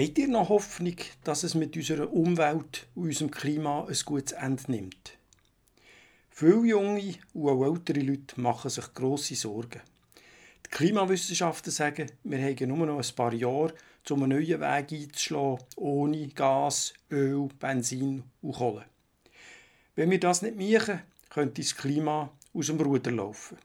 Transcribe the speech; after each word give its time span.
Habt 0.00 0.16
ihr 0.16 0.28
noch 0.28 0.48
Hoffnung, 0.48 0.96
dass 1.24 1.42
es 1.42 1.54
mit 1.54 1.76
unserer 1.76 2.10
Umwelt 2.10 2.86
und 2.94 3.08
unserem 3.08 3.30
Klima 3.30 3.84
ein 3.86 3.98
gutes 4.06 4.32
Ende 4.32 4.62
nimmt? 4.68 5.18
Viele 6.30 6.68
junge 6.68 7.16
und 7.34 7.48
auch 7.50 7.70
ältere 7.70 8.00
Leute 8.00 8.40
machen 8.40 8.70
sich 8.70 8.94
grosse 8.94 9.34
Sorgen. 9.34 9.82
Die 10.64 10.70
Klimawissenschaften 10.70 11.70
sagen, 11.70 12.10
wir 12.24 12.38
haben 12.38 12.68
nur 12.68 12.86
noch 12.86 12.96
ein 12.96 13.14
paar 13.14 13.34
Jahre, 13.34 13.74
um 14.08 14.22
einen 14.22 14.38
neuen 14.38 14.60
Weg 14.60 14.90
einzuschlagen, 14.90 15.66
ohne 15.76 16.28
Gas, 16.28 16.94
Öl, 17.10 17.50
Benzin 17.58 18.22
und 18.40 18.52
Kohle. 18.52 18.86
Wenn 19.96 20.10
wir 20.10 20.20
das 20.20 20.40
nicht 20.40 20.56
machen, 20.56 21.02
könnte 21.28 21.60
das 21.60 21.76
Klima 21.76 22.32
aus 22.54 22.68
dem 22.68 22.80
Ruder 22.80 23.10
laufen. 23.10 23.58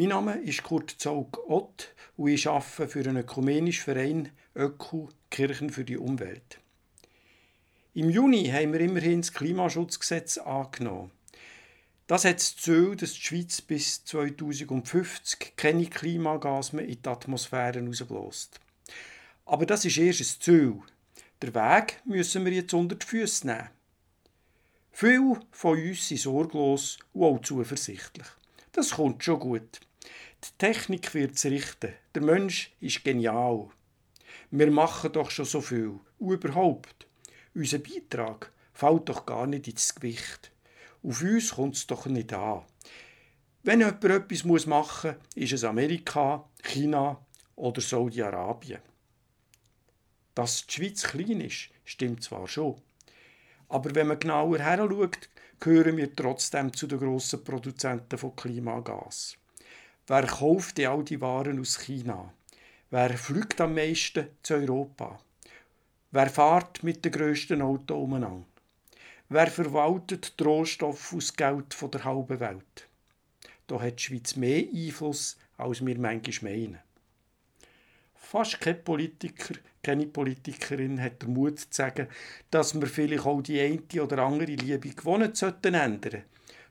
Mein 0.00 0.08
Name 0.08 0.38
ist 0.38 0.62
Kurt 0.62 0.94
Zaug-Ott 0.96 1.94
und 2.16 2.28
ich 2.28 2.48
arbeite 2.48 2.88
für 2.88 3.00
einen 3.00 3.18
ökumenischen 3.18 3.84
Verein 3.84 4.30
Öko 4.56 5.10
Kirchen 5.28 5.68
für 5.68 5.84
die 5.84 5.98
Umwelt. 5.98 6.58
Im 7.92 8.08
Juni 8.08 8.46
haben 8.46 8.72
wir 8.72 8.80
immerhin 8.80 9.20
das 9.20 9.34
Klimaschutzgesetz 9.34 10.38
angenommen. 10.38 11.10
Das 12.06 12.24
hat 12.24 12.36
das 12.36 12.56
Ziel, 12.56 12.96
dass 12.96 13.12
die 13.12 13.20
Schweiz 13.20 13.60
bis 13.60 14.02
2050 14.06 15.54
keine 15.54 15.84
Klimagase 15.84 16.76
mehr 16.76 16.86
in 16.86 17.02
die 17.02 17.06
Atmosphäre 17.06 17.84
rausbläst. 17.84 18.58
Aber 19.44 19.66
das 19.66 19.84
ist 19.84 19.98
erst 19.98 20.20
ein 20.20 20.40
Ziel. 20.40 20.80
Der 21.42 21.54
Weg 21.54 22.00
müssen 22.06 22.46
wir 22.46 22.52
jetzt 22.52 22.72
unter 22.72 22.96
die 22.96 23.04
Füße 23.04 23.46
nehmen. 23.46 23.68
Viele 24.92 25.40
von 25.50 25.78
uns 25.78 26.08
sind 26.08 26.20
sorglos 26.20 26.98
und 27.12 27.22
auch 27.22 27.42
zuversichtlich. 27.42 28.28
Das 28.72 28.92
kommt 28.92 29.22
schon 29.22 29.40
gut. 29.40 29.80
Die 30.42 30.56
Technik 30.56 31.12
wird 31.12 31.34
es 31.34 31.44
richten. 31.44 31.92
Der 32.14 32.22
Mensch 32.22 32.72
ist 32.80 33.04
genial. 33.04 33.68
Wir 34.50 34.70
machen 34.70 35.12
doch 35.12 35.30
schon 35.30 35.44
so 35.44 35.60
viel. 35.60 36.00
Und 36.18 36.32
überhaupt, 36.32 37.06
unser 37.54 37.78
Beitrag 37.78 38.50
fällt 38.72 39.08
doch 39.10 39.26
gar 39.26 39.46
nicht 39.46 39.68
ins 39.68 39.94
Gewicht. 39.94 40.50
Auf 41.02 41.20
uns 41.22 41.50
kommt 41.52 41.76
es 41.76 41.86
doch 41.86 42.06
nicht 42.06 42.32
an. 42.32 42.62
Wenn 43.62 43.80
jemand 43.80 44.02
etwas 44.02 44.66
machen 44.66 45.16
muss, 45.16 45.34
ist 45.34 45.52
es 45.52 45.64
Amerika, 45.64 46.48
China 46.62 47.20
oder 47.56 47.82
Saudi-Arabien. 47.82 48.80
Dass 50.34 50.66
die 50.66 50.72
Schweiz 50.72 51.02
klein 51.02 51.42
ist, 51.42 51.68
stimmt 51.84 52.22
zwar 52.22 52.48
schon. 52.48 52.80
Aber 53.68 53.94
wenn 53.94 54.06
man 54.06 54.18
genauer 54.18 54.58
heranschaut, 54.58 55.28
gehören 55.58 55.98
wir 55.98 56.14
trotzdem 56.14 56.72
zu 56.72 56.86
den 56.86 56.98
grossen 56.98 57.44
Produzenten 57.44 58.16
von 58.16 58.34
Klimagas. 58.34 59.36
Wer 60.06 60.26
kauft 60.26 60.78
die 60.78 60.86
all 60.86 61.04
die 61.04 61.20
Waren 61.20 61.60
aus 61.60 61.78
China? 61.78 62.32
Wer 62.90 63.16
fliegt 63.16 63.60
am 63.60 63.74
meisten 63.74 64.26
zu 64.42 64.54
Europa? 64.54 65.20
Wer 66.10 66.28
fährt 66.28 66.82
mit 66.82 67.04
den 67.04 67.12
grössten 67.12 67.62
Autos 67.62 67.96
umeinander? 67.96 68.46
Wer 69.28 69.46
verwaltet 69.46 70.40
die 70.40 70.44
Rohstoffe 70.44 71.14
aus 71.14 71.32
Geld 71.34 71.72
von 71.72 71.90
der 71.92 72.04
halben 72.04 72.40
Welt? 72.40 72.88
Da 73.68 73.80
hat 73.80 74.00
die 74.00 74.02
Schweiz 74.02 74.34
mehr 74.34 74.64
Einfluss, 74.74 75.38
als 75.56 75.86
wir 75.86 75.96
manchmal 75.96 76.52
meinen. 76.52 76.78
Fast 78.16 78.60
kein 78.60 78.82
Politiker, 78.82 79.54
keine 79.82 80.06
Politikerin 80.06 81.00
hat 81.00 81.22
den 81.22 81.32
Mut 81.32 81.60
zu 81.60 81.66
sagen, 81.70 82.08
dass 82.50 82.74
wir 82.74 82.88
vielleicht 82.88 83.26
auch 83.26 83.40
die 83.40 83.60
eine 83.60 84.02
oder 84.02 84.18
andere 84.24 84.56
Liebe 84.56 84.90
gewonnen 84.90 85.34
sollten 85.34 85.74
ändern. 85.74 86.24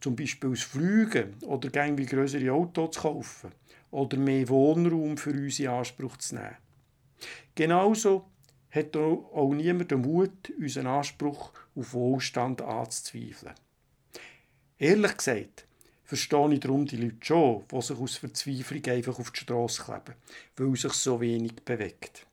Zum 0.00 0.14
Beispiel 0.14 0.50
das 0.50 0.62
Fliegen 0.62 1.34
oder 1.42 1.68
gäng 1.70 1.96
wie 1.98 2.06
größere 2.06 2.52
Autos 2.52 2.96
zu 2.96 3.00
kaufen 3.00 3.52
oder 3.90 4.16
mehr 4.18 4.48
Wohnraum 4.48 5.16
für 5.16 5.30
uns 5.30 5.58
in 5.58 5.68
Anspruch 5.68 6.16
zu 6.18 6.34
nehmen. 6.36 6.56
Genauso 7.54 8.26
hat 8.70 8.96
auch 8.96 9.54
niemand 9.54 9.90
den 9.90 10.02
Mut, 10.02 10.52
unseren 10.58 10.86
Anspruch 10.86 11.52
auf 11.74 11.92
Wohlstand 11.94 12.60
anzuzweifeln. 12.60 13.54
Ehrlich 14.78 15.16
gesagt, 15.16 15.66
verstehe 16.04 16.52
ich 16.52 16.60
darum 16.60 16.84
die 16.84 16.96
Leute 16.96 17.16
schon, 17.22 17.64
die 17.72 17.80
sich 17.80 17.98
aus 17.98 18.16
Verzweiflung 18.16 18.84
einfach 18.86 19.18
auf 19.18 19.30
die 19.30 19.40
Straße 19.40 19.82
kleben, 19.82 20.14
weil 20.56 20.76
sich 20.76 20.92
so 20.92 21.20
wenig 21.20 21.54
bewegt. 21.64 22.26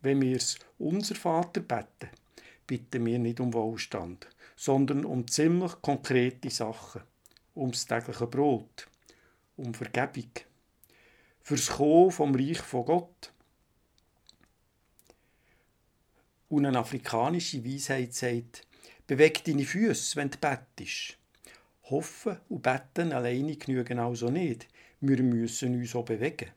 Wenn 0.00 0.22
wir 0.22 0.36
es 0.36 0.58
unser 0.78 1.14
Vater 1.14 1.60
beten, 1.60 2.08
bitten 2.66 3.04
wir 3.04 3.18
nicht 3.18 3.40
um 3.40 3.52
Wohlstand, 3.52 4.28
sondern 4.58 5.04
um 5.04 5.28
ziemlich 5.28 5.80
konkrete 5.82 6.50
Sachen. 6.50 7.02
Ums 7.54 7.86
tägliche 7.86 8.26
Brot, 8.26 8.88
um 9.56 9.72
Vergebung, 9.72 10.30
fürs 11.40 11.68
Kommen 11.68 12.10
vom 12.10 12.34
Reich 12.34 12.58
von 12.58 12.84
Gott. 12.84 13.32
Und 16.48 16.66
eine 16.66 16.80
afrikanische 16.80 17.64
Weisheit 17.64 18.14
sagt, 18.14 18.66
beweg 19.06 19.44
deine 19.44 19.64
Füße, 19.64 20.16
wenn 20.16 20.30
du 20.30 20.38
bettest. 20.38 21.16
Hoffen 21.84 22.38
und 22.48 22.62
Betten 22.62 23.12
alleine 23.12 23.56
genügen 23.56 24.00
also 24.00 24.28
nicht. 24.28 24.66
Wir 25.00 25.22
müssen 25.22 25.78
uns 25.78 25.94
auch 25.94 26.04
bewegen. 26.04 26.50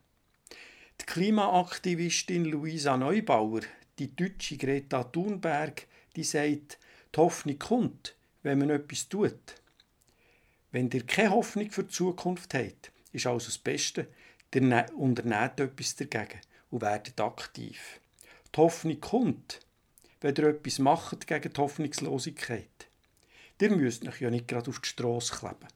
Die 1.00 1.06
Klimaaktivistin 1.06 2.46
Luisa 2.46 2.98
Neubauer, 2.98 3.62
die 4.00 4.16
deutsche 4.16 4.58
Greta 4.58 5.04
Thunberg, 5.04 5.86
die 6.16 6.24
sagt, 6.24 6.80
die 7.16 7.20
Hoffnung 7.20 7.60
kommt, 7.60 8.16
wenn 8.44 8.60
man 8.60 8.70
etwas 8.70 9.10
tut. 9.10 9.56
Wenn 10.72 10.90
ihr 10.90 11.06
keine 11.06 11.32
Hoffnung 11.32 11.70
für 11.70 11.84
die 11.84 11.90
Zukunft 11.92 12.54
habt, 12.54 12.92
ist 13.12 13.28
also 13.28 13.48
das 13.48 13.58
Beste, 13.58 14.08
ihr 14.54 14.62
ne-, 14.62 14.92
unternehmt 14.96 15.60
etwas 15.60 15.96
dagegen 15.96 16.40
und 16.70 16.82
werdet 16.82 17.20
aktiv. 17.20 18.00
Die 18.56 18.58
Hoffnung 18.58 19.00
kommt, 19.02 19.60
wenn 20.22 20.36
ihr 20.36 20.48
etwas 20.48 20.80
macht 20.80 21.28
gegen 21.28 21.54
die 21.54 21.60
Hoffnungslosigkeit. 21.60 22.68
Ihr 23.60 23.76
müsst 23.76 24.08
euch 24.08 24.22
ja 24.22 24.30
nicht 24.30 24.48
gerade 24.48 24.70
auf 24.70 24.80
die 24.80 24.90
Straße 24.90 25.36
kleben. 25.36 25.68